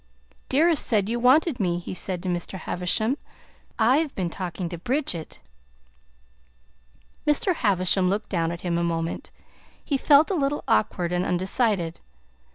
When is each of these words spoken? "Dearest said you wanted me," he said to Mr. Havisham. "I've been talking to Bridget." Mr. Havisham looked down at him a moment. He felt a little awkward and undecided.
"Dearest 0.49 0.83
said 0.83 1.09
you 1.09 1.19
wanted 1.19 1.59
me," 1.59 1.77
he 1.77 1.93
said 1.93 2.23
to 2.23 2.27
Mr. 2.29 2.57
Havisham. 2.57 3.19
"I've 3.77 4.15
been 4.15 4.31
talking 4.31 4.67
to 4.69 4.79
Bridget." 4.79 5.41
Mr. 7.27 7.53
Havisham 7.53 8.09
looked 8.09 8.29
down 8.29 8.51
at 8.51 8.61
him 8.61 8.79
a 8.79 8.83
moment. 8.83 9.29
He 9.85 9.97
felt 9.99 10.31
a 10.31 10.33
little 10.33 10.63
awkward 10.67 11.11
and 11.11 11.23
undecided. 11.23 11.99